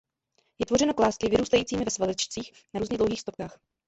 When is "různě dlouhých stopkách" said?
2.79-3.59